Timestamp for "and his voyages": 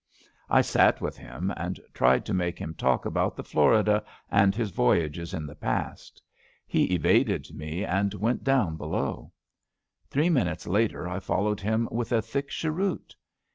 4.31-5.31